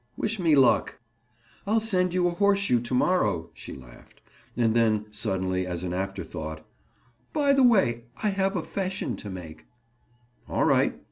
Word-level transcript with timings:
Wish 0.17 0.39
me 0.39 0.55
luck." 0.55 0.97
"I'll 1.67 1.79
send 1.79 2.11
you 2.11 2.25
a 2.25 2.31
horseshoe 2.31 2.79
to 2.79 2.93
morrow," 2.95 3.51
she 3.53 3.71
laughed. 3.75 4.19
And 4.57 4.75
then 4.75 5.05
suddenly, 5.11 5.67
as 5.67 5.83
an 5.83 5.93
afterthought— 5.93 6.65
"By 7.33 7.53
the 7.53 7.61
way, 7.61 8.05
I 8.23 8.29
have 8.29 8.55
a 8.55 8.63
'fession 8.63 9.15
to 9.19 9.29
make." 9.29 9.67
"All 10.49 10.63
right. 10.65 10.99